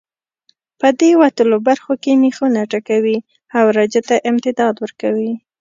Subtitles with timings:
[0.79, 3.17] په دې وتلو برخو کې مېخونه ټکوهي
[3.57, 5.31] او رجه ته امتداد ورکوي.